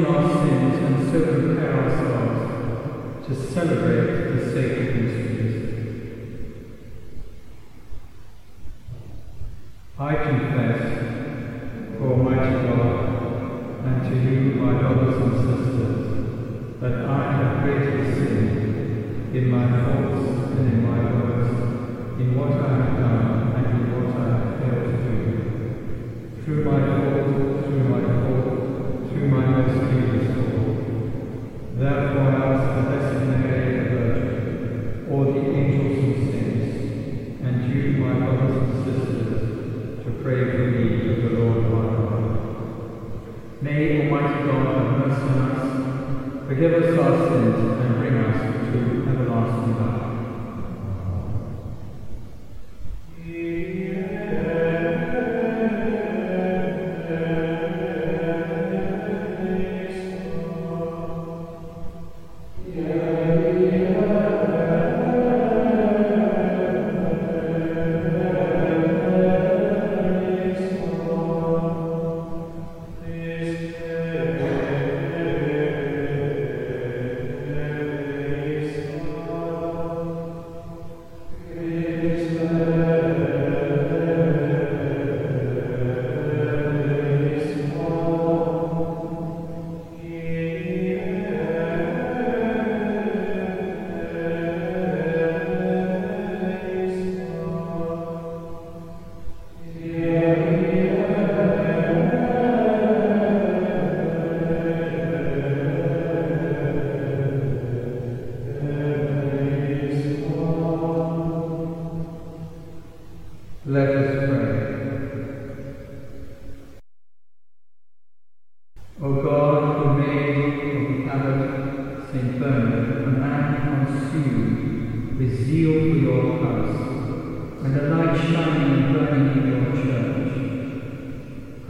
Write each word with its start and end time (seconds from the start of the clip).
acknowledge 0.00 0.30
our 0.30 0.48
sins 0.48 0.76
and 0.78 1.10
so 1.10 1.18
prepare 1.24 1.74
ourselves 1.84 3.26
to 3.26 3.34
celebrate 3.52 4.32
the 4.32 4.52
sacred 4.52 4.90
mysteries. 4.96 5.56
I 9.98 10.14
confess, 10.14 10.80
Almighty 12.00 12.66
God, 12.66 12.96
and 13.84 13.96
to 14.08 14.14
you, 14.16 14.54
my 14.54 14.72
brothers 14.80 15.16
and 15.20 15.34
sisters, 15.36 16.80
that 16.80 17.04
I 17.04 17.32
have 17.32 17.62
greatly 17.62 18.14
sinned 18.14 19.36
in 19.36 19.50
my 19.50 19.64
forgive 46.50 46.82
us 46.82 46.98
our 46.98 47.28
sins, 47.28 47.99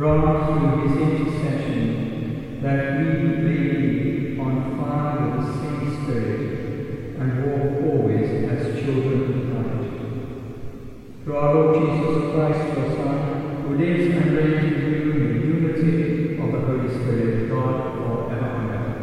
grant 0.01 0.47
through 0.47 0.89
his 0.89 0.97
intercession 0.97 2.63
that 2.63 2.81
we 2.97 3.05
may 3.45 3.63
be 3.77 4.41
on 4.41 4.55
fire 4.79 5.13
with 5.21 5.35
the 5.37 5.53
same 5.61 5.85
spirit 6.03 6.41
and 7.21 7.29
walk 7.45 7.67
always 7.85 8.29
as 8.49 8.61
children 8.83 9.21
of 9.29 9.41
light 9.53 9.93
through 11.23 11.37
our 11.37 11.53
Lord 11.55 11.73
Jesus 11.77 12.17
Christ, 12.33 12.63
your 12.79 12.89
Son, 12.97 13.19
who 13.61 13.71
lives 13.77 14.07
and 14.17 14.27
reigns 14.39 14.65
with 14.65 14.81
you 14.81 15.11
in 15.11 15.21
the 15.21 15.41
unity 15.47 15.95
of 16.39 16.49
the 16.51 16.61
Holy 16.61 16.89
Spirit, 16.89 17.51
God, 17.51 17.77
for 17.99 18.33
ever 18.33 18.53
and 18.57 18.71
ever. 18.71 18.97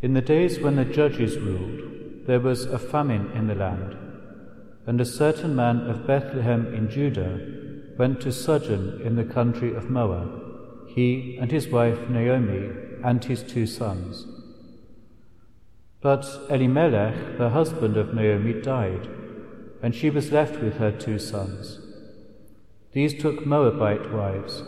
In 0.00 0.14
the 0.14 0.20
days 0.20 0.58
when 0.58 0.74
the 0.74 0.84
judges 0.84 1.38
ruled, 1.38 2.26
there 2.26 2.40
was 2.40 2.64
a 2.64 2.78
famine 2.80 3.30
in 3.36 3.46
the 3.46 3.54
land, 3.54 3.96
and 4.86 5.00
a 5.00 5.04
certain 5.04 5.54
man 5.54 5.80
of 5.88 6.06
Bethlehem 6.06 6.74
in 6.74 6.90
Judah 6.90 7.38
went 7.96 8.20
to 8.22 8.32
sojourn 8.32 9.00
in 9.02 9.16
the 9.16 9.24
country 9.24 9.74
of 9.74 9.90
Moab, 9.90 10.88
he 10.88 11.38
and 11.40 11.50
his 11.50 11.68
wife 11.68 12.08
Naomi 12.08 12.70
and 13.04 13.24
his 13.24 13.42
two 13.42 13.66
sons. 13.66 14.26
But 16.00 16.26
Elimelech, 16.50 17.38
the 17.38 17.50
husband 17.50 17.96
of 17.96 18.12
Naomi, 18.12 18.60
died, 18.60 19.08
and 19.82 19.94
she 19.94 20.10
was 20.10 20.32
left 20.32 20.60
with 20.60 20.78
her 20.78 20.90
two 20.90 21.18
sons. 21.18 21.80
These 22.92 23.20
took 23.20 23.46
Moabite 23.46 24.12
wives. 24.12 24.62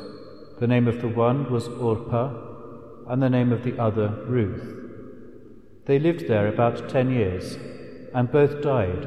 The 0.61 0.69
name 0.69 0.87
of 0.87 1.01
the 1.01 1.09
one 1.09 1.51
was 1.51 1.67
Orpah, 1.67 2.33
and 3.09 3.23
the 3.23 3.29
name 3.29 3.53
of 3.53 3.65
the 3.65 3.79
other 3.79 4.09
Ruth. 4.27 4.81
They 5.87 5.99
lived 5.99 6.29
there 6.29 6.47
about 6.47 6.89
ten 6.89 7.11
years, 7.11 7.59
and 8.15 8.31
both 8.31 8.63
died, 8.63 9.07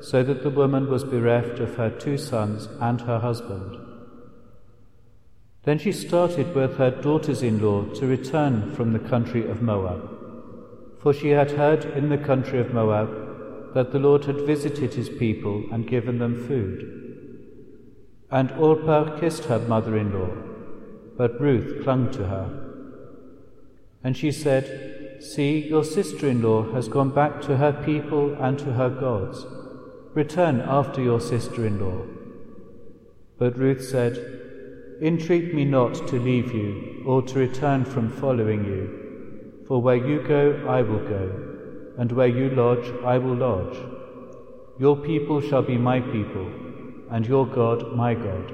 so 0.00 0.22
that 0.22 0.42
the 0.42 0.50
woman 0.50 0.88
was 0.88 1.04
bereft 1.04 1.60
of 1.60 1.76
her 1.76 1.90
two 1.90 2.16
sons 2.16 2.68
and 2.80 3.00
her 3.02 3.18
husband. 3.18 3.76
Then 5.64 5.78
she 5.78 5.92
started 5.92 6.54
with 6.54 6.78
her 6.78 6.90
daughters 6.90 7.42
in 7.42 7.62
law 7.62 7.84
to 7.94 8.06
return 8.06 8.74
from 8.74 8.92
the 8.92 8.98
country 8.98 9.48
of 9.48 9.60
Moab 9.60 10.20
for 11.00 11.14
she 11.14 11.30
had 11.30 11.52
heard 11.52 11.84
in 11.84 12.10
the 12.10 12.18
country 12.18 12.60
of 12.60 12.74
Moab 12.74 13.74
that 13.74 13.90
the 13.90 13.98
Lord 13.98 14.24
had 14.26 14.46
visited 14.46 14.94
his 14.94 15.08
people 15.08 15.64
and 15.72 15.88
given 15.88 16.18
them 16.18 16.46
food. 16.46 16.96
And 18.30 18.50
Orpah 18.52 19.18
kissed 19.18 19.44
her 19.44 19.58
mother 19.58 19.96
in 19.96 20.12
law, 20.12 20.30
but 21.16 21.40
Ruth 21.40 21.82
clung 21.82 22.10
to 22.12 22.26
her. 22.26 22.66
And 24.04 24.16
she 24.16 24.30
said, 24.30 25.22
See, 25.22 25.66
your 25.68 25.84
sister 25.84 26.28
in 26.28 26.42
law 26.42 26.70
has 26.72 26.88
gone 26.88 27.10
back 27.10 27.40
to 27.42 27.56
her 27.56 27.72
people 27.72 28.34
and 28.34 28.58
to 28.58 28.72
her 28.72 28.90
gods. 28.90 29.44
Return 30.14 30.60
after 30.60 31.00
your 31.00 31.20
sister 31.20 31.64
in 31.64 31.78
law. 31.78 32.04
But 33.38 33.56
Ruth 33.56 33.84
said, 33.84 34.40
Entreat 35.00 35.54
me 35.54 35.64
not 35.64 35.94
to 36.08 36.18
leave 36.18 36.52
you 36.52 37.02
or 37.06 37.22
to 37.22 37.38
return 37.38 37.84
from 37.84 38.10
following 38.10 38.64
you. 38.64 39.64
For 39.66 39.80
where 39.80 39.96
you 39.96 40.20
go, 40.26 40.66
I 40.68 40.82
will 40.82 40.98
go, 40.98 41.94
and 41.96 42.10
where 42.10 42.26
you 42.26 42.50
lodge, 42.50 42.92
I 43.04 43.18
will 43.18 43.36
lodge. 43.36 43.78
Your 44.78 44.96
people 44.96 45.40
shall 45.40 45.62
be 45.62 45.78
my 45.78 46.00
people, 46.00 46.50
and 47.10 47.24
your 47.26 47.46
God 47.46 47.94
my 47.96 48.14
God. 48.14 48.52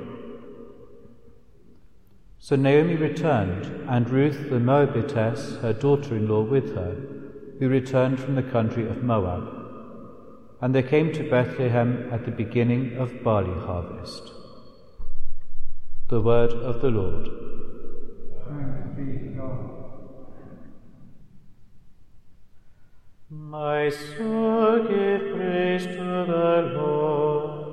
So 2.39 2.55
Naomi 2.55 2.97
returned, 2.97 3.65
and 3.89 4.09
Ruth 4.11 4.51
the 4.51 4.61
Moabitess, 4.61 5.57
her 5.63 5.73
daughter 5.73 6.17
in 6.17 6.29
law, 6.29 6.43
with 6.43 6.75
her, 6.77 6.97
who 7.59 7.69
returned 7.69 8.21
from 8.21 8.35
the 8.35 8.43
country 8.43 8.87
of 8.87 9.03
Moab. 9.03 9.66
And 10.61 10.75
they 10.75 10.83
came 10.83 11.13
to 11.13 11.31
Bethlehem 11.31 12.09
at 12.13 12.25
the 12.25 12.31
beginning 12.31 12.97
of 12.97 13.23
barley 13.23 13.61
harvest. 13.67 14.33
The 16.09 16.21
word 16.21 16.53
of 16.53 16.81
the 16.81 16.89
Lord. 16.89 17.29
My 23.29 23.91
soul 23.91 24.85
give 24.85 25.37
praise 25.37 25.85
to 25.85 26.25
the 26.33 26.73
Lord. 26.75 27.67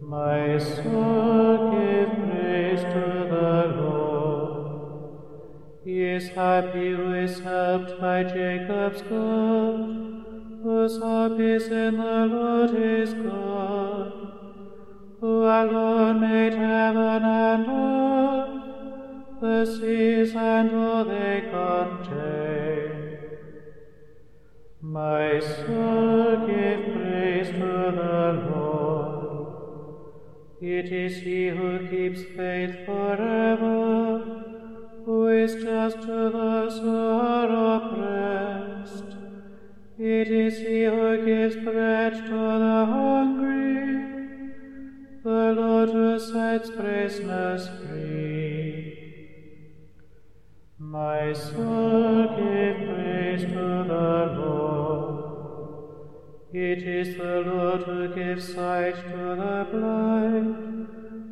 My 0.00 0.58
soul 0.58 1.70
give 1.70 2.10
praise 2.24 2.80
to 2.80 3.26
the 3.30 3.74
Lord. 3.76 5.20
He 5.84 6.02
is 6.02 6.28
happy 6.30 6.90
who 6.90 7.14
is 7.14 7.40
helped 7.40 8.00
by 8.00 8.24
Jacob's 8.24 9.02
God, 9.02 10.09
whose 10.70 10.98
hope 11.02 11.40
is 11.40 11.66
in 11.66 11.96
the 11.96 12.26
Lord 12.32 12.70
his 12.70 13.12
God, 13.12 14.12
who 15.20 15.42
alone 15.42 16.20
made 16.20 16.52
heaven 16.52 17.24
and 17.24 17.66
earth 17.68 18.60
the 19.40 19.64
seas 19.66 20.32
and 20.36 20.70
all 20.76 21.04
they 21.04 21.42
contain. 21.50 22.90
My 24.80 25.40
soul, 25.40 26.46
give 26.46 26.82
praise 26.94 27.50
to 27.62 27.74
the 28.00 28.24
Lord. 28.52 29.90
It 30.60 30.92
is 30.92 31.14
He 31.22 31.48
who 31.48 31.88
keeps 31.88 32.22
faith 32.36 32.76
forever, 32.86 33.74
who 35.04 35.28
is 35.28 35.52
just 35.64 36.02
to 36.02 36.30
those 36.38 36.78
who 36.78 36.96
are 36.96 37.76
oppressed. 37.76 38.49
It 40.02 40.28
is 40.28 40.56
He 40.60 40.84
who 40.84 41.26
gives 41.26 41.56
bread 41.56 42.14
to 42.14 42.30
the 42.30 42.86
hungry, 42.88 43.84
the 45.22 45.52
Lord 45.52 45.90
who 45.90 46.18
sets 46.18 46.70
prisoners 46.70 47.68
free. 47.68 48.96
My 50.78 51.34
soul, 51.34 52.28
give 52.28 52.78
praise 52.88 53.42
to 53.42 53.84
the 53.92 54.36
Lord. 54.40 55.24
It 56.54 56.82
is 56.82 57.18
the 57.18 57.42
Lord 57.42 57.82
who 57.82 58.14
gives 58.14 58.54
sight 58.54 58.96
to 58.96 59.36
the 59.36 59.66
blind, 59.70 60.88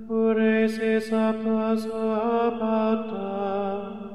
who 0.09 0.35
raises 0.35 1.11
up 1.11 1.43
those 1.43 1.85
who 1.85 1.93
are 1.93 2.51
bowed 2.51 3.11
down. 3.15 4.09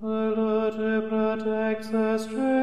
The 0.00 0.34
Lord 0.34 0.74
who 0.74 1.08
protects 1.10 1.88
the 1.88 2.16
stranger 2.16 2.44
and 2.44 2.53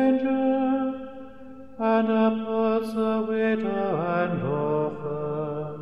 the 2.90 3.26
widow 3.28 3.96
and 4.20 4.44
orphan. 4.44 5.82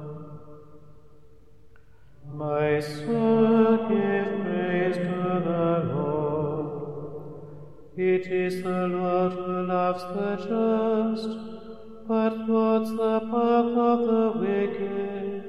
My 2.33 2.79
soul, 2.79 3.77
give 3.89 4.41
praise 4.43 4.97
to 4.97 5.41
the 5.47 5.93
Lord. 5.93 6.19
It 7.97 8.27
is 8.27 8.63
the 8.63 8.87
Lord 8.87 9.31
who 9.33 9.63
loves 9.67 10.03
the 10.03 10.35
just, 10.47 11.29
but 12.07 12.45
thwarts 12.45 12.91
the 12.91 13.19
path 13.31 13.77
of 13.91 13.99
the 14.11 14.31
wicked. 14.39 15.43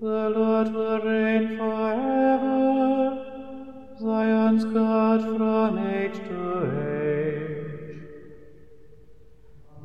The 0.00 0.30
Lord 0.36 0.72
will 0.74 1.00
reign 1.00 1.56
forever, 1.56 3.24
Zion's 4.00 4.64
God 4.64 5.22
from 5.22 5.78
age 5.78 6.18
to 6.28 6.76
age. 6.76 6.81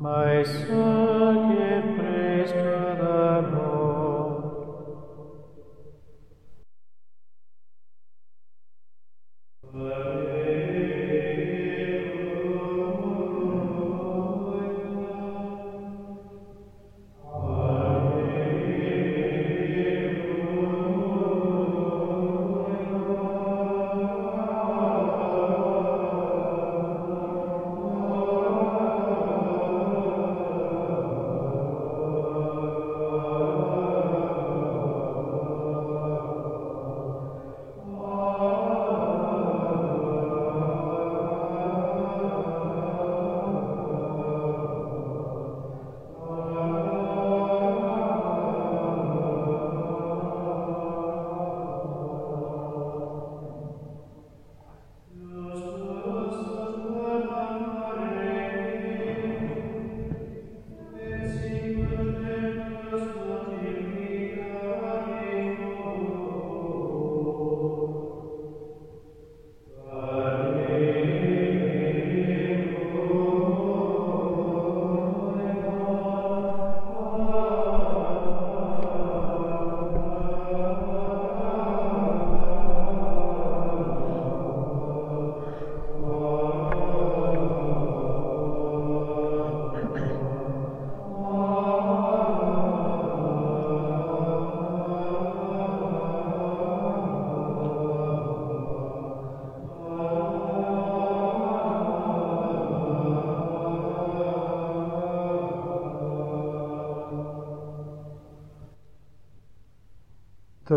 My 0.00 0.44
soul, 0.44 1.48
give 1.48 1.98
praise 1.98 2.52
to 2.52 2.96
the 3.00 3.50
Lord. 3.50 3.57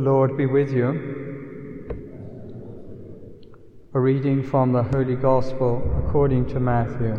The 0.01 0.09
Lord 0.09 0.35
be 0.35 0.47
with 0.47 0.73
you. 0.73 1.93
A 3.93 3.99
reading 3.99 4.41
from 4.41 4.71
the 4.71 4.81
Holy 4.81 5.15
Gospel 5.15 6.03
according 6.03 6.47
to 6.47 6.59
Matthew. 6.59 7.13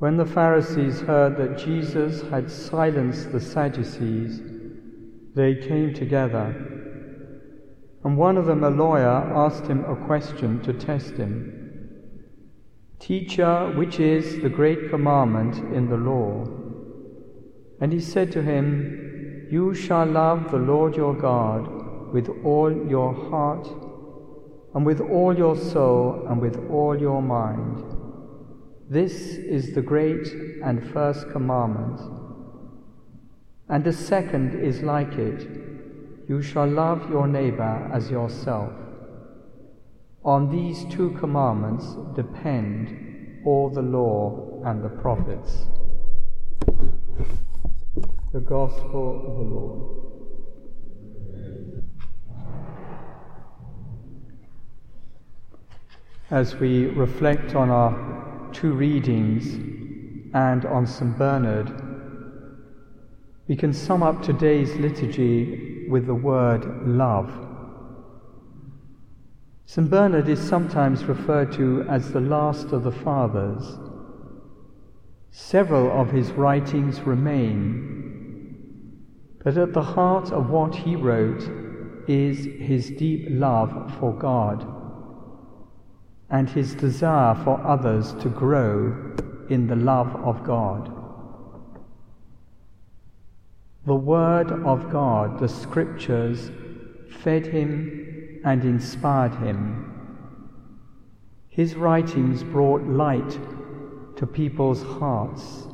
When 0.00 0.16
the 0.16 0.26
Pharisees 0.26 1.02
heard 1.02 1.36
that 1.36 1.58
Jesus 1.58 2.22
had 2.22 2.50
silenced 2.50 3.30
the 3.30 3.38
Sadducees, 3.38 4.40
they 5.36 5.54
came 5.54 5.94
together. 5.94 6.56
And 8.02 8.16
one 8.18 8.36
of 8.36 8.46
them, 8.46 8.64
a 8.64 8.70
lawyer, 8.70 9.06
asked 9.06 9.68
him 9.68 9.84
a 9.84 9.94
question 9.94 10.60
to 10.62 10.72
test 10.72 11.12
him 11.12 12.18
Teacher, 12.98 13.72
which 13.76 14.00
is 14.00 14.42
the 14.42 14.50
great 14.50 14.90
commandment 14.90 15.54
in 15.72 15.88
the 15.88 15.96
law? 15.96 16.48
And 17.80 17.92
he 17.92 18.00
said 18.00 18.32
to 18.32 18.42
him, 18.42 19.10
You 19.52 19.74
shall 19.74 20.06
love 20.06 20.50
the 20.50 20.56
Lord 20.56 20.96
your 20.96 21.12
God 21.12 21.68
with 22.10 22.30
all 22.42 22.72
your 22.88 23.12
heart, 23.12 23.68
and 24.74 24.86
with 24.86 24.98
all 25.02 25.36
your 25.36 25.58
soul, 25.58 26.26
and 26.26 26.40
with 26.40 26.56
all 26.70 26.98
your 26.98 27.20
mind. 27.20 27.84
This 28.88 29.12
is 29.56 29.74
the 29.74 29.82
great 29.82 30.26
and 30.64 30.90
first 30.94 31.30
commandment. 31.32 32.00
And 33.68 33.84
the 33.84 33.92
second 33.92 34.54
is 34.54 34.80
like 34.80 35.12
it 35.18 35.46
you 36.30 36.40
shall 36.40 36.66
love 36.66 37.10
your 37.10 37.26
neighbor 37.26 37.90
as 37.92 38.10
yourself. 38.10 38.72
On 40.24 40.48
these 40.48 40.86
two 40.86 41.10
commandments 41.20 41.94
depend 42.16 43.44
all 43.44 43.68
the 43.68 43.82
law 43.82 44.62
and 44.64 44.82
the 44.82 44.88
prophets. 44.88 45.66
The 48.32 48.40
Gospel 48.40 49.26
of 49.26 49.36
the 49.36 49.54
Lord. 49.54 49.98
As 56.30 56.56
we 56.56 56.86
reflect 56.86 57.54
on 57.54 57.68
our 57.68 58.50
two 58.54 58.72
readings 58.72 59.52
and 60.32 60.64
on 60.64 60.86
St. 60.86 61.18
Bernard, 61.18 61.70
we 63.48 63.54
can 63.54 63.74
sum 63.74 64.02
up 64.02 64.22
today's 64.22 64.74
liturgy 64.76 65.86
with 65.90 66.06
the 66.06 66.14
word 66.14 66.64
love. 66.88 67.30
St. 69.66 69.90
Bernard 69.90 70.30
is 70.30 70.40
sometimes 70.40 71.04
referred 71.04 71.52
to 71.52 71.82
as 71.82 72.12
the 72.12 72.20
last 72.20 72.72
of 72.72 72.82
the 72.82 72.92
fathers. 72.92 73.78
Several 75.30 75.90
of 76.00 76.10
his 76.10 76.30
writings 76.32 77.00
remain, 77.02 78.11
but 79.44 79.56
at 79.56 79.72
the 79.72 79.82
heart 79.82 80.30
of 80.30 80.50
what 80.50 80.74
he 80.74 80.94
wrote 80.96 81.42
is 82.08 82.44
his 82.44 82.90
deep 82.90 83.26
love 83.30 83.94
for 83.98 84.12
God 84.12 84.66
and 86.30 86.48
his 86.48 86.74
desire 86.74 87.34
for 87.44 87.60
others 87.64 88.14
to 88.14 88.28
grow 88.28 89.14
in 89.48 89.66
the 89.66 89.76
love 89.76 90.14
of 90.16 90.42
God. 90.44 90.90
The 93.84 93.94
Word 93.94 94.50
of 94.50 94.90
God, 94.90 95.40
the 95.40 95.48
Scriptures, 95.48 96.50
fed 97.22 97.46
him, 97.46 98.40
and 98.44 98.64
inspired 98.64 99.34
him. 99.34 99.88
His 101.48 101.74
writings 101.74 102.42
brought 102.42 102.82
light 102.82 103.38
to 104.16 104.26
people's 104.26 104.82
hearts. 104.82 105.66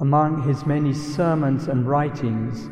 Among 0.00 0.42
his 0.42 0.66
many 0.66 0.92
sermons 0.92 1.68
and 1.68 1.86
writings, 1.86 2.68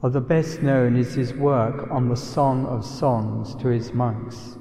of 0.00 0.14
the 0.14 0.20
best 0.20 0.62
known 0.62 0.96
is 0.96 1.14
his 1.14 1.34
work 1.34 1.90
on 1.90 2.08
the 2.08 2.16
Song 2.16 2.64
of 2.66 2.84
Songs 2.84 3.56
to 3.56 3.66
his 3.68 3.92
monks. 3.92 4.56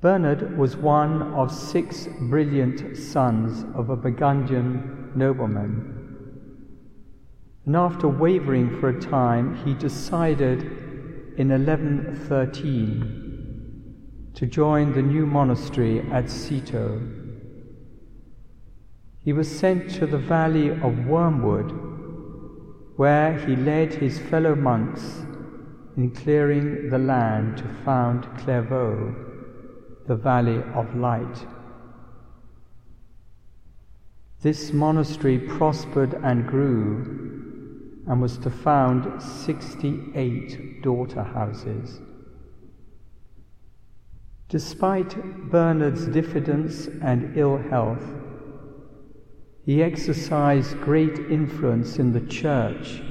Bernard 0.00 0.56
was 0.56 0.76
one 0.76 1.22
of 1.34 1.52
six 1.52 2.08
brilliant 2.18 2.96
sons 2.96 3.66
of 3.74 3.90
a 3.90 3.96
Burgundian 3.96 5.12
nobleman. 5.14 5.98
And 7.66 7.76
after 7.76 8.08
wavering 8.08 8.80
for 8.80 8.88
a 8.88 9.00
time, 9.00 9.56
he 9.64 9.74
decided 9.74 10.62
in 11.36 11.50
1113 11.50 14.30
to 14.32 14.46
join 14.46 14.94
the 14.94 15.02
new 15.02 15.26
monastery 15.26 16.00
at 16.10 16.30
Citeaux. 16.30 17.19
He 19.22 19.32
was 19.32 19.58
sent 19.58 19.90
to 19.92 20.06
the 20.06 20.18
valley 20.18 20.70
of 20.70 21.06
Wormwood 21.06 21.90
where 22.96 23.38
he 23.46 23.56
led 23.56 23.94
his 23.94 24.18
fellow 24.18 24.54
monks 24.54 25.24
in 25.96 26.10
clearing 26.10 26.90
the 26.90 26.98
land 26.98 27.56
to 27.56 27.64
found 27.84 28.24
Clairvaux, 28.38 29.14
the 30.06 30.16
Valley 30.16 30.62
of 30.74 30.94
Light. 30.94 31.46
This 34.42 34.72
monastery 34.72 35.38
prospered 35.38 36.14
and 36.22 36.46
grew 36.46 38.04
and 38.06 38.20
was 38.20 38.38
to 38.38 38.50
found 38.50 39.22
68 39.22 40.82
daughter 40.82 41.22
houses. 41.22 42.00
Despite 44.48 45.50
Bernard's 45.50 46.06
diffidence 46.06 46.86
and 47.02 47.36
ill 47.36 47.56
health, 47.56 48.04
he 49.64 49.82
exercised 49.82 50.80
great 50.80 51.18
influence 51.30 51.98
in 51.98 52.12
the 52.12 52.20
church, 52.22 53.02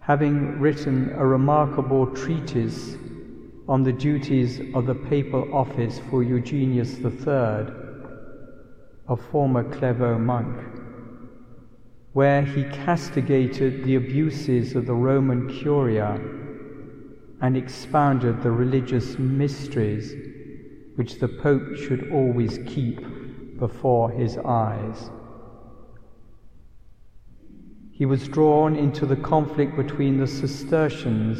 having 0.00 0.60
written 0.60 1.10
a 1.16 1.26
remarkable 1.26 2.06
treatise 2.14 2.96
on 3.66 3.82
the 3.82 3.92
duties 3.92 4.60
of 4.74 4.86
the 4.86 4.94
papal 4.94 5.48
office 5.54 5.98
for 6.10 6.22
Eugenius 6.22 6.98
III, 6.98 7.66
a 9.08 9.16
former 9.30 9.64
Clairvaux 9.64 10.18
monk, 10.18 10.62
where 12.12 12.42
he 12.42 12.64
castigated 12.64 13.84
the 13.84 13.94
abuses 13.94 14.76
of 14.76 14.86
the 14.86 14.94
Roman 14.94 15.48
Curia 15.48 16.20
and 17.40 17.56
expounded 17.56 18.42
the 18.42 18.50
religious 18.50 19.18
mysteries 19.18 20.14
which 20.96 21.18
the 21.18 21.28
Pope 21.28 21.74
should 21.74 22.10
always 22.12 22.58
keep 22.66 23.00
before 23.58 24.10
his 24.10 24.36
eyes. 24.38 25.10
He 28.02 28.06
was 28.06 28.26
drawn 28.26 28.74
into 28.74 29.06
the 29.06 29.14
conflict 29.14 29.76
between 29.76 30.16
the 30.16 30.26
Cistercians 30.26 31.38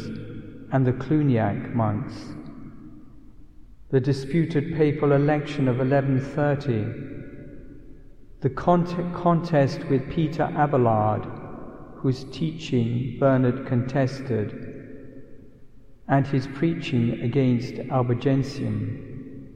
and 0.71 0.87
the 0.87 0.93
Cluniac 0.93 1.75
monks. 1.75 2.13
The 3.89 3.99
disputed 3.99 4.73
papal 4.73 5.11
election 5.11 5.67
of 5.67 5.79
1130, 5.79 6.85
the 8.39 8.49
cont- 8.49 9.13
contest 9.13 9.89
with 9.89 10.09
Peter 10.09 10.49
Abelard, 10.55 11.25
whose 11.97 12.23
teaching 12.31 13.17
Bernard 13.19 13.65
contested, 13.65 14.53
and 16.07 16.25
his 16.25 16.47
preaching 16.47 17.19
against 17.23 17.73
Albigensian. 17.91 19.51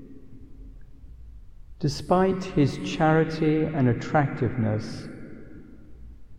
Despite 1.79 2.43
his 2.43 2.77
charity 2.79 3.63
and 3.63 3.87
attractiveness, 3.87 5.07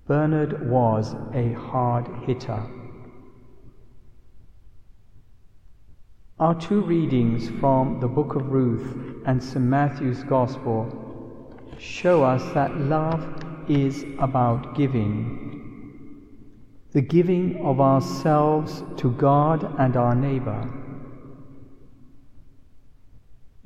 Bernard 0.08 0.70
was 0.70 1.14
a 1.34 1.52
hard 1.52 2.08
hitter. 2.24 2.62
Our 6.40 6.58
two 6.58 6.80
readings 6.80 7.50
from 7.60 8.00
the 8.00 8.08
book 8.08 8.34
of 8.34 8.50
Ruth 8.50 8.96
and 9.26 9.42
St. 9.42 9.62
Matthew's 9.62 10.24
Gospel 10.24 11.52
show 11.78 12.24
us 12.24 12.42
that 12.54 12.74
love 12.78 13.44
is 13.68 14.06
about 14.18 14.74
giving. 14.74 16.00
The 16.92 17.02
giving 17.02 17.62
of 17.66 17.78
ourselves 17.78 18.82
to 18.96 19.12
God 19.12 19.78
and 19.78 19.94
our 19.94 20.14
neighbor. 20.14 20.72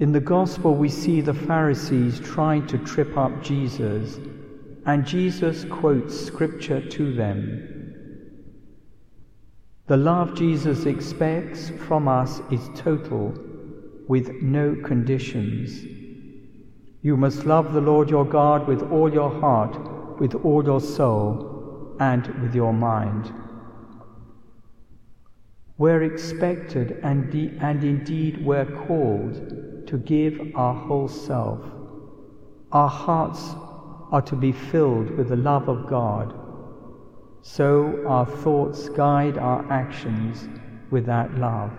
In 0.00 0.10
the 0.10 0.18
Gospel, 0.18 0.74
we 0.74 0.88
see 0.88 1.20
the 1.20 1.34
Pharisees 1.34 2.18
trying 2.18 2.66
to 2.66 2.78
trip 2.78 3.16
up 3.16 3.44
Jesus 3.44 4.18
and 4.84 5.06
Jesus 5.06 5.64
quotes 5.64 6.18
scripture 6.18 6.80
to 6.90 7.12
them. 7.14 7.68
The 9.86 9.96
love 9.96 10.34
Jesus 10.34 10.86
expects 10.86 11.70
from 11.70 12.08
us 12.08 12.40
is 12.50 12.68
total, 12.74 13.34
with 14.08 14.42
no 14.42 14.74
conditions. 14.74 15.84
You 17.02 17.16
must 17.16 17.46
love 17.46 17.72
the 17.72 17.80
Lord 17.80 18.10
your 18.10 18.24
God 18.24 18.66
with 18.66 18.82
all 18.92 19.12
your 19.12 19.30
heart, 19.40 20.18
with 20.20 20.34
all 20.34 20.64
your 20.64 20.80
soul, 20.80 21.96
and 22.00 22.26
with 22.42 22.54
your 22.54 22.72
mind. 22.72 23.32
We're 25.78 26.02
expected 26.02 27.00
and, 27.02 27.30
de- 27.30 27.56
and 27.60 27.82
indeed 27.82 28.44
we're 28.44 28.86
called 28.86 29.86
to 29.88 29.98
give 29.98 30.52
our 30.54 30.74
whole 30.74 31.08
self. 31.08 31.60
Our 32.70 32.88
hearts 32.88 33.54
are 34.12 34.22
to 34.22 34.36
be 34.36 34.52
filled 34.52 35.10
with 35.16 35.30
the 35.30 35.36
love 35.36 35.68
of 35.68 35.88
God. 35.88 36.34
So 37.40 38.04
our 38.06 38.26
thoughts 38.26 38.90
guide 38.90 39.38
our 39.38 39.66
actions 39.72 40.46
with 40.90 41.06
that 41.06 41.34
love. 41.34 41.72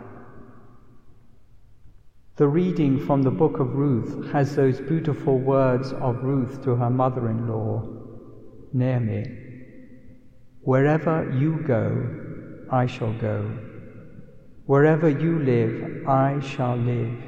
The 2.35 2.47
reading 2.47 3.05
from 3.05 3.21
the 3.21 3.31
book 3.31 3.59
of 3.59 3.75
Ruth 3.75 4.31
has 4.31 4.55
those 4.55 4.81
beautiful 4.81 5.37
words 5.37 5.93
of 5.93 6.23
Ruth 6.23 6.63
to 6.63 6.75
her 6.75 6.89
mother 6.89 7.29
in 7.29 7.47
law, 7.47 7.83
Naomi 8.73 9.23
Wherever 10.63 11.31
you 11.37 11.61
go, 11.67 12.65
I 12.71 12.87
shall 12.87 13.13
go. 13.13 13.51
Wherever 14.65 15.09
you 15.09 15.39
live, 15.39 16.07
I 16.07 16.39
shall 16.39 16.77
live. 16.77 17.21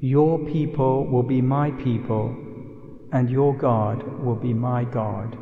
Your 0.00 0.38
people 0.40 1.06
will 1.06 1.22
be 1.22 1.40
my 1.40 1.70
people 1.70 2.34
and 3.14 3.30
your 3.30 3.56
God 3.56 4.02
will 4.24 4.34
be 4.34 4.52
my 4.52 4.82
God. 4.82 5.38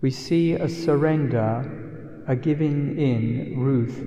We 0.00 0.12
see 0.12 0.52
a 0.52 0.68
surrender, 0.68 2.22
a 2.28 2.36
giving 2.36 2.96
in 2.96 3.58
Ruth. 3.58 3.98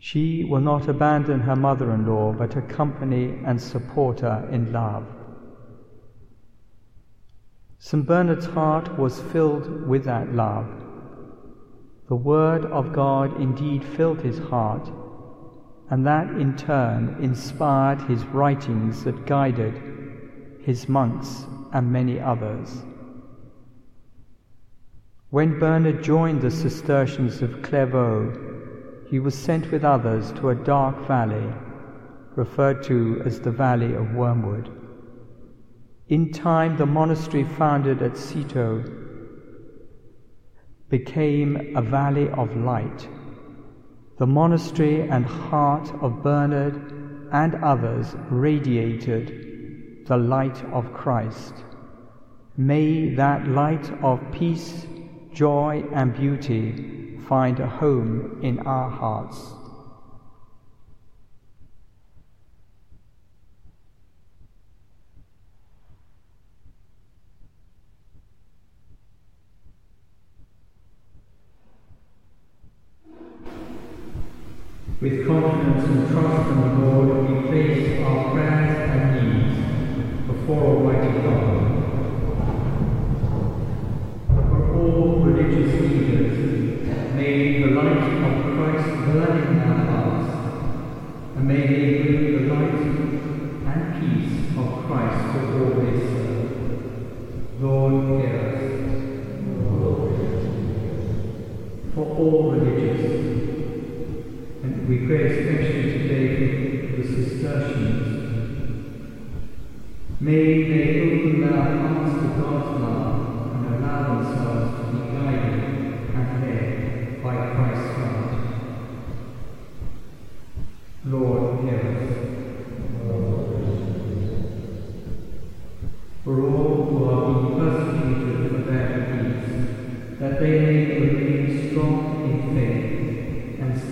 She 0.00 0.42
will 0.42 0.60
not 0.60 0.88
abandon 0.88 1.38
her 1.42 1.54
mother 1.54 1.92
in 1.94 2.08
law, 2.08 2.32
but 2.32 2.56
accompany 2.56 3.38
and 3.46 3.62
support 3.62 4.18
her 4.18 4.48
in 4.50 4.72
love. 4.72 5.06
St. 7.78 8.04
Bernard's 8.04 8.46
heart 8.46 8.98
was 8.98 9.20
filled 9.20 9.86
with 9.86 10.04
that 10.06 10.34
love. 10.34 10.66
The 12.08 12.16
Word 12.16 12.64
of 12.64 12.92
God 12.92 13.40
indeed 13.40 13.84
filled 13.84 14.22
his 14.22 14.40
heart 14.40 14.90
and 15.90 16.06
that 16.06 16.28
in 16.30 16.56
turn 16.56 17.16
inspired 17.20 18.00
his 18.02 18.24
writings 18.26 19.04
that 19.04 19.26
guided 19.26 19.80
his 20.60 20.88
monks 20.88 21.44
and 21.72 21.92
many 21.92 22.18
others. 22.18 22.82
When 25.30 25.58
Bernard 25.58 26.02
joined 26.02 26.40
the 26.40 26.50
Cistercians 26.50 27.42
of 27.42 27.62
Clairvaux, 27.62 29.04
he 29.10 29.18
was 29.18 29.34
sent 29.34 29.70
with 29.70 29.84
others 29.84 30.32
to 30.32 30.50
a 30.50 30.54
dark 30.54 31.06
valley, 31.06 31.52
referred 32.36 32.82
to 32.84 33.20
as 33.24 33.40
the 33.40 33.50
Valley 33.50 33.94
of 33.94 34.14
Wormwood. 34.14 34.70
In 36.08 36.32
time, 36.32 36.76
the 36.76 36.86
monastery 36.86 37.44
founded 37.44 38.00
at 38.00 38.16
Citeaux 38.16 38.84
became 40.88 41.76
a 41.76 41.82
valley 41.82 42.28
of 42.30 42.56
light 42.56 43.08
the 44.24 44.28
monastery 44.28 45.06
and 45.10 45.26
heart 45.26 45.86
of 46.00 46.22
Bernard 46.22 47.28
and 47.30 47.56
others 47.56 48.16
radiated 48.30 50.06
the 50.06 50.16
light 50.16 50.64
of 50.72 50.90
Christ. 50.94 51.52
May 52.56 53.14
that 53.16 53.46
light 53.46 53.86
of 54.02 54.18
peace, 54.32 54.86
joy, 55.34 55.84
and 55.92 56.16
beauty 56.16 57.18
find 57.28 57.60
a 57.60 57.66
home 57.66 58.40
in 58.42 58.60
our 58.60 58.88
hearts. 58.88 59.52
With 75.04 75.26
confidence 75.26 75.84
and 75.84 76.10
trust 76.10 76.50
in 76.50 76.60
the 76.62 76.86
Lord, 76.86 77.28
we 77.28 77.48
place 77.48 78.00
our 78.06 78.32
prayers 78.32 78.90
and 78.90 79.12
needs 79.20 80.26
before 80.26 80.78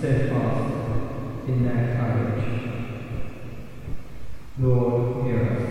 steadfast 0.03 1.47
in 1.47 1.63
their 1.63 1.95
courage. 1.95 2.43
Lord, 4.59 5.25
hear 5.25 5.41
us. 5.55 5.63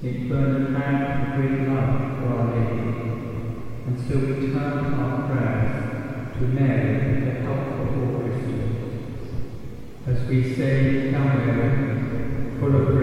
St. 0.00 0.30
Bernard 0.30 0.76
had 0.76 0.94
a 0.94 1.36
great 1.36 1.68
love 1.68 1.92
for 2.16 2.28
Our 2.32 2.46
Lady, 2.56 2.88
and 3.84 3.96
so 4.08 4.14
we 4.16 4.48
turn 4.50 4.94
our 4.94 5.28
prayers 5.28 6.38
to 6.38 6.44
Mary, 6.56 6.90
the 7.26 7.32
help 7.44 7.68
of 7.76 7.88
all 8.00 8.20
Christians. 8.22 8.80
As 10.06 10.26
we 10.26 10.56
say, 10.56 11.10
Hail 11.10 11.28
Mary, 11.44 12.58
full 12.60 12.74
of 12.76 12.95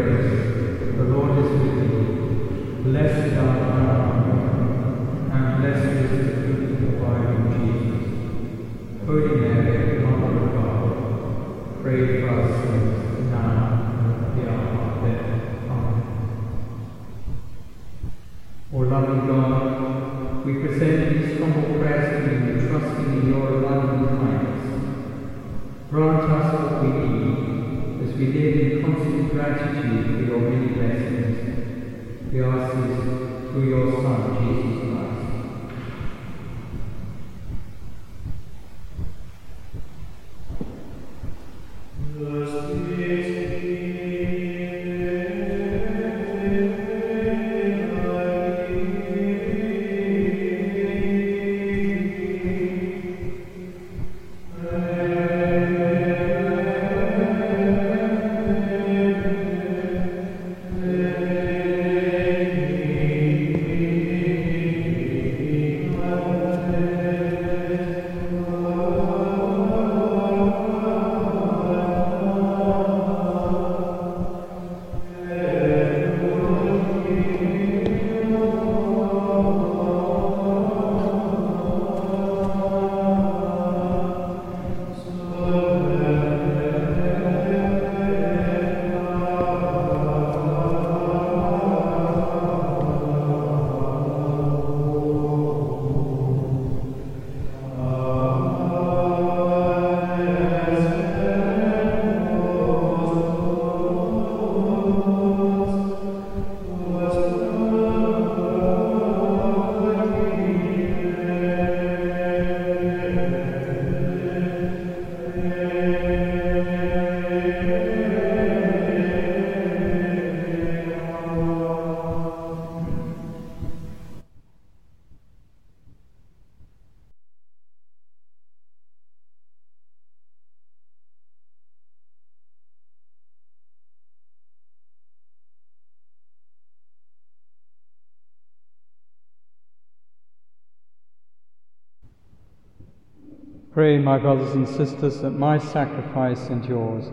Pray, 143.83 143.97
my 143.97 144.17
brothers 144.17 144.55
and 144.55 144.65
sisters, 144.65 145.19
that 145.19 145.31
my 145.31 145.57
sacrifice 145.57 146.47
and 146.47 146.63
yours 146.63 147.03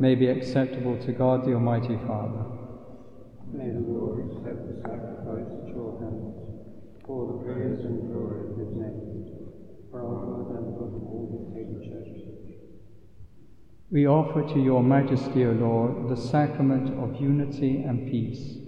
may 0.00 0.16
be 0.16 0.26
acceptable 0.26 0.98
to 1.04 1.12
God 1.12 1.44
the 1.44 1.54
Almighty 1.54 1.96
Father. 2.04 2.44
May 3.52 3.70
the 3.70 3.78
Lord 3.78 4.26
accept 4.26 4.66
the 4.66 4.74
sacrifice 4.82 5.46
at 5.46 5.68
your 5.68 6.00
hands 6.00 6.34
for 7.06 7.28
the 7.30 7.44
praise 7.44 7.78
and 7.84 8.10
glory 8.10 8.50
of 8.50 8.58
his 8.58 8.74
name, 8.74 9.38
for 9.88 10.02
our 10.02 10.18
good 10.26 10.56
and 10.56 10.74
good 10.76 10.94
of 10.96 11.02
all 11.06 11.30
his 11.30 11.46
holy 11.54 11.86
church. 11.86 12.18
We 13.92 14.08
offer 14.08 14.42
to 14.52 14.60
your 14.60 14.82
majesty, 14.82 15.44
O 15.44 15.52
Lord, 15.52 16.08
the 16.08 16.20
sacrament 16.20 16.88
of 16.98 17.22
unity 17.22 17.84
and 17.84 18.10
peace, 18.10 18.58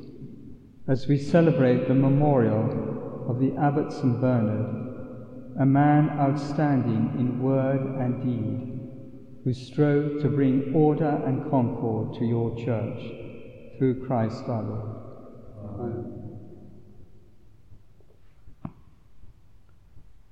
as 0.87 1.09
we 1.09 1.18
celebrate 1.18 1.88
the 1.88 1.94
memorial 1.94 3.27
of 3.29 3.40
the 3.40 3.57
Abbot 3.61 3.92
St. 3.92 4.21
Bernard, 4.21 4.88
a 5.59 5.66
man 5.66 6.11
outstanding 6.21 7.11
in 7.18 7.40
word 7.42 7.81
and 7.81 8.23
deed, 8.23 8.79
who 9.44 9.53
strove 9.53 10.23
to 10.23 10.29
bring 10.29 10.73
order 10.75 11.23
and 11.27 11.51
concord 11.51 12.14
to 12.18 12.25
your 12.25 12.57
church 12.57 13.01
through 13.79 14.07
Christ 14.07 14.44
our 14.49 14.62
Lord. 14.62 14.94
Amen. 15.81 16.14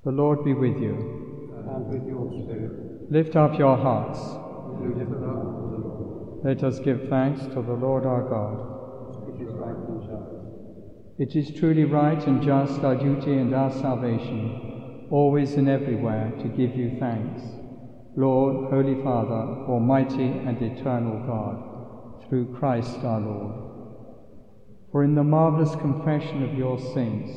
The 0.05 0.13
Lord 0.13 0.45
be 0.45 0.55
with 0.55 0.79
you. 0.81 0.95
And 1.67 1.87
with 1.89 2.07
your 2.07 2.31
spirit, 2.45 3.11
Lift 3.11 3.35
up 3.35 3.59
your 3.59 3.77
hearts. 3.77 4.19
up 4.19 4.83
to 4.83 5.05
the 5.05 5.17
Lord. 5.17 6.45
Let 6.45 6.63
us 6.63 6.79
give 6.79 7.09
thanks 7.09 7.41
to 7.47 7.63
the 7.63 7.73
Lord 7.73 8.07
our 8.07 8.23
God. 8.23 8.75
It 9.29 9.43
is 9.43 9.55
right 9.55 9.77
and 9.77 10.03
just. 10.03 10.37
It 11.19 11.35
is 11.35 11.59
truly 11.59 11.85
right 11.85 12.25
and 12.27 12.43
just, 12.43 12.85
our 12.85 12.95
duty 12.95 13.35
and 13.39 13.55
our 13.55 13.73
salvation, 13.73 14.66
always 15.11 15.55
and 15.55 15.69
everywhere 15.69 16.33
to 16.43 16.49
give 16.49 16.77
you 16.77 16.97
thanks. 16.99 17.43
Lord, 18.17 18.71
Holy 18.73 19.03
Father, 19.03 19.65
Almighty 19.69 20.27
and 20.27 20.61
eternal 20.61 21.19
God, 21.27 22.29
through 22.29 22.57
Christ 22.57 22.99
our 23.05 23.21
Lord. 23.21 23.55
For 24.91 25.05
in 25.05 25.15
the 25.15 25.25
marvelous 25.25 25.75
confession 25.77 26.43
of 26.43 26.55
your 26.55 26.79
saints, 26.79 27.31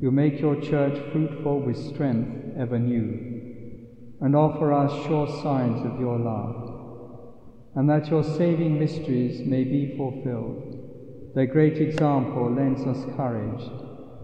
you 0.00 0.10
make 0.10 0.40
your 0.40 0.60
church 0.60 0.98
fruitful 1.12 1.60
with 1.60 1.76
strength 1.76 2.56
ever 2.58 2.78
new, 2.78 3.86
and 4.20 4.34
offer 4.34 4.72
us 4.72 4.92
sure 5.06 5.28
signs 5.42 5.86
of 5.86 6.00
your 6.00 6.18
love, 6.18 7.70
and 7.76 7.88
that 7.88 8.08
your 8.08 8.24
saving 8.24 8.78
mysteries 8.78 9.46
may 9.46 9.62
be 9.64 9.96
fulfilled. 9.96 11.32
Their 11.34 11.46
great 11.46 11.78
example 11.78 12.52
lends 12.52 12.82
us 12.82 13.04
courage, 13.16 13.62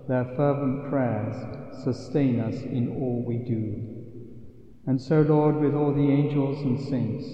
their 0.08 0.24
fervent 0.36 0.88
prayers 0.88 1.36
sustain 1.84 2.40
us 2.40 2.54
in 2.62 2.96
all 2.98 3.22
we 3.26 3.36
do. 3.36 3.98
And 4.86 5.00
so, 5.00 5.20
Lord, 5.20 5.56
with 5.56 5.74
all 5.74 5.92
the 5.92 6.10
angels 6.10 6.60
and 6.62 6.80
saints, 6.80 7.26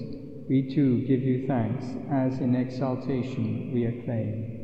we 0.48 0.74
too 0.74 1.06
give 1.06 1.22
you 1.22 1.46
thanks, 1.46 1.86
as 2.10 2.40
in 2.40 2.56
exaltation 2.56 3.72
we 3.72 3.86
acclaim. 3.86 4.63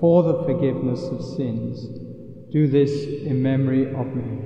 for 0.00 0.22
the 0.22 0.44
forgiveness 0.44 1.02
of 1.04 1.22
sins. 1.22 1.86
Do 2.50 2.66
this 2.68 3.04
in 3.24 3.42
memory 3.42 3.86
of 3.94 4.14
me. 4.14 4.45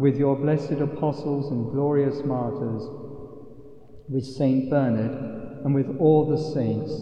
with 0.00 0.16
your 0.16 0.36
blessed 0.36 0.80
apostles 0.80 1.50
and 1.50 1.72
glorious 1.72 2.24
martyrs, 2.24 2.82
with 4.08 4.24
Saint 4.24 4.70
Bernard, 4.70 5.64
and 5.64 5.74
with 5.74 5.96
all 5.98 6.28
the 6.28 6.52
saints, 6.52 6.92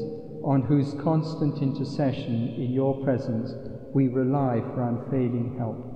on 0.44 0.62
whose 0.62 0.94
constant 1.02 1.62
intercession 1.62 2.54
in 2.56 2.72
your 2.72 3.02
presence 3.04 3.52
we 3.94 4.08
rely 4.08 4.60
for 4.60 4.82
unfailing 4.82 5.56
help. 5.58 5.92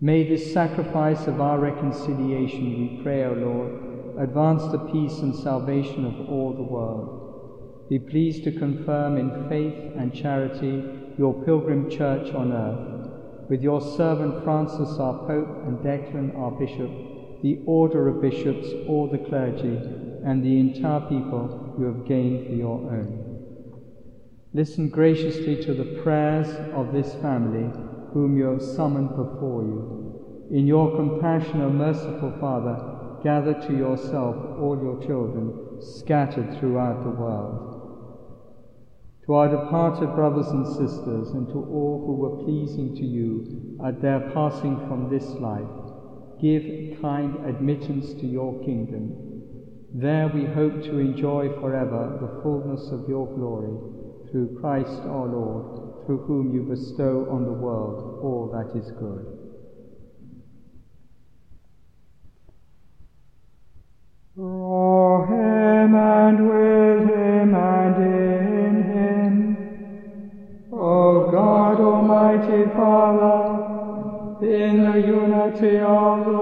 May 0.00 0.28
this 0.28 0.52
sacrifice 0.52 1.26
of 1.26 1.40
our 1.40 1.58
reconciliation, 1.58 2.96
we 2.96 3.02
pray, 3.02 3.24
O 3.24 3.32
Lord, 3.32 4.18
advance 4.18 4.64
the 4.72 4.78
peace 4.78 5.18
and 5.18 5.34
salvation 5.34 6.04
of 6.04 6.28
all 6.28 6.54
the 6.54 6.62
world. 6.62 7.88
Be 7.88 7.98
pleased 7.98 8.44
to 8.44 8.52
confirm 8.52 9.16
in 9.16 9.48
faith 9.48 9.92
and 9.96 10.14
charity 10.14 10.84
your 11.18 11.34
pilgrim 11.44 11.90
church 11.90 12.34
on 12.34 12.52
earth, 12.52 12.91
with 13.52 13.60
your 13.62 13.82
servant 13.82 14.42
Francis 14.44 14.98
our 14.98 15.26
Pope 15.26 15.66
and 15.66 15.76
Declan 15.80 16.34
our 16.38 16.52
Bishop, 16.52 16.90
the 17.42 17.60
order 17.66 18.08
of 18.08 18.22
bishops, 18.22 18.66
all 18.88 19.06
the 19.06 19.18
clergy, 19.18 19.76
and 20.24 20.42
the 20.42 20.58
entire 20.58 21.00
people 21.00 21.74
you 21.78 21.84
have 21.84 22.06
gained 22.06 22.46
for 22.46 22.54
your 22.54 22.78
own. 22.78 23.76
Listen 24.54 24.88
graciously 24.88 25.62
to 25.64 25.74
the 25.74 26.00
prayers 26.02 26.48
of 26.72 26.94
this 26.94 27.12
family 27.16 27.68
whom 28.14 28.38
you 28.38 28.44
have 28.44 28.62
summoned 28.62 29.10
before 29.10 29.62
you. 29.64 30.48
In 30.50 30.66
your 30.66 30.96
compassion, 30.96 31.60
O 31.60 31.68
merciful 31.68 32.34
Father, 32.40 33.20
gather 33.22 33.52
to 33.52 33.76
yourself 33.76 34.34
all 34.58 34.80
your 34.82 34.98
children 35.06 35.78
scattered 35.82 36.58
throughout 36.58 37.04
the 37.04 37.10
world. 37.10 37.71
To 39.32 39.36
our 39.36 39.48
departed 39.48 40.14
brothers 40.14 40.48
and 40.48 40.66
sisters, 40.66 41.30
and 41.30 41.48
to 41.48 41.54
all 41.54 42.04
who 42.04 42.12
were 42.12 42.44
pleasing 42.44 42.94
to 42.96 43.02
you 43.02 43.78
at 43.82 44.02
their 44.02 44.20
passing 44.34 44.76
from 44.86 45.08
this 45.08 45.24
life, 45.40 45.64
give 46.38 47.00
kind 47.00 47.42
admittance 47.46 48.12
to 48.12 48.26
your 48.26 48.62
kingdom. 48.62 49.16
There 49.94 50.28
we 50.28 50.44
hope 50.44 50.82
to 50.82 50.98
enjoy 50.98 51.48
forever 51.60 52.18
the 52.20 52.42
fullness 52.42 52.90
of 52.90 53.08
your 53.08 53.26
glory, 53.34 53.72
through 54.30 54.58
Christ 54.60 55.00
our 55.06 55.28
Lord, 55.28 56.04
through 56.04 56.26
whom 56.26 56.52
you 56.52 56.64
bestow 56.64 57.26
on 57.30 57.46
the 57.46 57.52
world 57.52 58.20
all 58.22 58.50
that 58.52 58.78
is 58.78 58.90
good. 58.90 59.38
Through 64.34 65.24
him 65.24 65.94
and 65.94 66.50
the 75.60 75.66
unity 75.66 76.41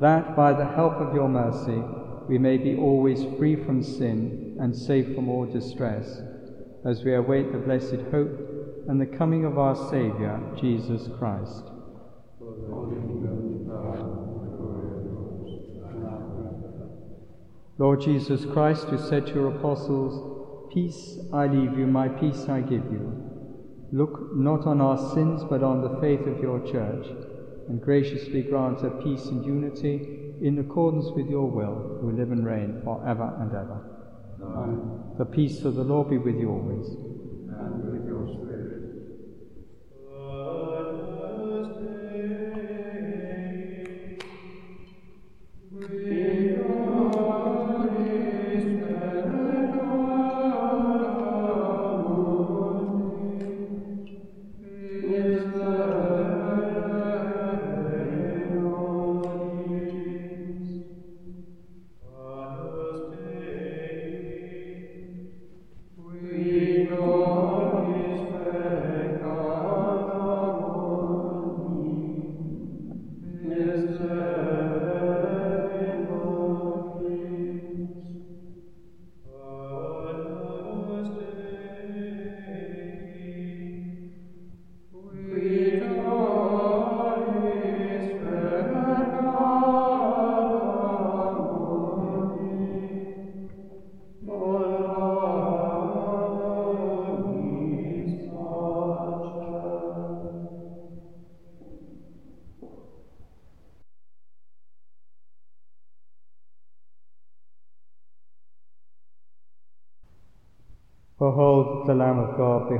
that 0.00 0.36
by 0.36 0.52
the 0.52 0.64
help 0.64 0.94
of 0.94 1.14
your 1.14 1.28
mercy 1.28 1.82
we 2.28 2.38
may 2.38 2.56
be 2.56 2.76
always 2.76 3.24
free 3.38 3.56
from 3.56 3.82
sin 3.82 4.56
and 4.60 4.74
safe 4.74 5.14
from 5.14 5.28
all 5.28 5.46
distress, 5.46 6.20
as 6.84 7.04
we 7.04 7.14
await 7.14 7.52
the 7.52 7.58
blessed 7.58 8.00
hope 8.10 8.40
and 8.88 9.00
the 9.00 9.16
coming 9.18 9.44
of 9.44 9.58
our 9.58 9.74
Saviour, 9.74 10.40
Jesus 10.58 11.08
Christ. 11.18 11.64
Lord 17.76 18.00
Jesus 18.02 18.44
Christ, 18.46 18.84
who 18.84 18.98
said 18.98 19.26
to 19.26 19.34
your 19.34 19.56
apostles, 19.56 20.72
Peace 20.72 21.18
I 21.32 21.46
leave 21.46 21.78
you, 21.78 21.86
my 21.86 22.08
peace 22.08 22.48
I 22.48 22.60
give 22.60 22.84
you. 22.90 23.12
Look 23.92 24.34
not 24.36 24.66
on 24.66 24.80
our 24.80 25.14
sins, 25.14 25.42
but 25.48 25.62
on 25.62 25.82
the 25.82 26.00
faith 26.00 26.26
of 26.26 26.40
your 26.40 26.60
church, 26.60 27.06
and 27.68 27.80
graciously 27.80 28.42
grant 28.42 28.80
her 28.80 28.90
peace 28.90 29.26
and 29.26 29.44
unity 29.44 30.34
in 30.40 30.58
accordance 30.58 31.10
with 31.14 31.28
your 31.28 31.50
will, 31.50 31.98
who 32.00 32.12
live 32.12 32.30
and 32.32 32.44
reign 32.44 32.80
for 32.84 33.06
ever 33.06 33.34
and 33.40 33.50
ever. 33.50 33.80
Amen. 34.42 35.14
The 35.18 35.24
peace 35.24 35.64
of 35.64 35.74
the 35.74 35.84
Lord 35.84 36.10
be 36.10 36.18
with 36.18 36.36
you 36.36 36.50
always. 36.50 36.88
And 36.88 37.93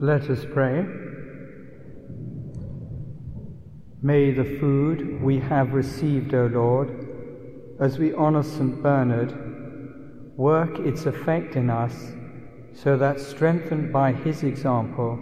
Let 0.00 0.30
us 0.30 0.46
pray. 0.52 0.86
May 4.00 4.30
the 4.30 4.44
food 4.60 5.20
we 5.20 5.40
have 5.40 5.72
received, 5.72 6.32
O 6.34 6.46
Lord, 6.46 7.08
as 7.80 7.98
we 7.98 8.14
honour 8.14 8.44
St. 8.44 8.80
Bernard, 8.80 10.36
work 10.36 10.78
its 10.78 11.06
effect 11.06 11.56
in 11.56 11.68
us, 11.68 12.12
so 12.72 12.96
that 12.96 13.18
strengthened 13.18 13.92
by 13.92 14.12
his 14.12 14.44
example 14.44 15.18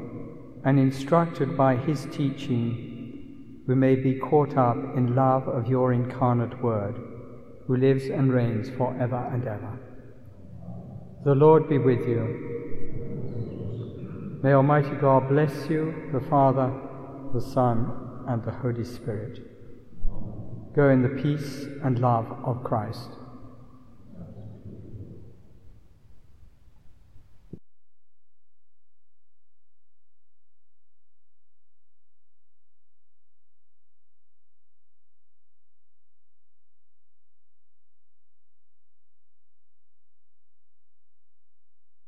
and 0.67 0.79
instructed 0.79 1.57
by 1.57 1.77
his 1.77 2.07
teaching, 2.13 3.63
we 3.67 3.75
may 3.75 3.95
be 3.95 4.19
caught 4.19 4.59
up 4.59 4.77
in 4.95 5.15
love 5.15 5.49
of 5.49 5.69
your 5.69 5.95
incarnate 5.95 6.63
Word, 6.63 6.97
who 7.67 7.77
lives 7.79 8.11
and 8.11 8.31
reigns 8.31 8.69
for 8.77 8.95
ever 9.01 9.27
and 9.33 9.49
ever. 9.49 9.79
The 11.25 11.35
Lord 11.35 11.67
be 11.67 11.79
with 11.79 12.07
you. 12.07 12.56
May 14.47 14.53
Almighty 14.53 14.95
God 15.01 15.29
bless 15.29 15.69
you, 15.69 16.09
the 16.13 16.21
Father, 16.21 16.73
the 17.35 17.41
Son, 17.41 18.25
and 18.29 18.45
the 18.45 18.53
Holy 18.53 18.85
Spirit. 18.85 19.41
Go 20.73 20.89
in 20.89 21.03
the 21.03 21.21
peace 21.21 21.65
and 21.83 21.99
love 21.99 22.31
of 22.45 22.63
Christ. 22.63 23.09